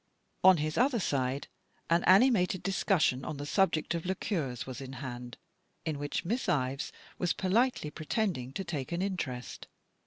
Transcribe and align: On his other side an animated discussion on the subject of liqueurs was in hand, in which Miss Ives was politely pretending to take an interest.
On 0.43 0.57
his 0.57 0.79
other 0.79 0.99
side 0.99 1.47
an 1.87 2.03
animated 2.05 2.63
discussion 2.63 3.23
on 3.23 3.37
the 3.37 3.45
subject 3.45 3.93
of 3.93 4.03
liqueurs 4.03 4.65
was 4.65 4.81
in 4.81 4.93
hand, 4.93 5.37
in 5.85 5.99
which 5.99 6.25
Miss 6.25 6.49
Ives 6.49 6.91
was 7.19 7.33
politely 7.33 7.91
pretending 7.91 8.51
to 8.53 8.63
take 8.63 8.91
an 8.91 9.03
interest. 9.03 9.67